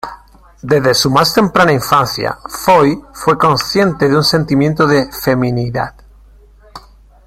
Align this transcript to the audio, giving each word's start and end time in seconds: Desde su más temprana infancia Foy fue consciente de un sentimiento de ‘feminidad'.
Desde 0.63 0.95
su 0.95 1.11
más 1.11 1.31
temprana 1.31 1.71
infancia 1.73 2.39
Foy 2.49 2.99
fue 3.13 3.37
consciente 3.37 4.09
de 4.09 4.15
un 4.15 4.23
sentimiento 4.23 4.87
de 4.87 5.11
‘feminidad'. 5.11 5.93